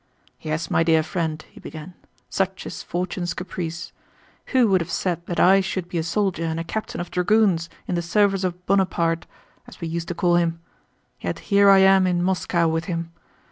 [0.39, 1.93] "Yes, my dear friend," he began,
[2.27, 3.91] "such is fortune's caprice.
[4.47, 7.69] Who would have said that I should be a soldier and a captain of dragoons
[7.87, 9.27] in the service of Bonaparte,
[9.67, 10.59] as we used to call him?
[11.19, 13.11] Yet here I am in Moscow with him.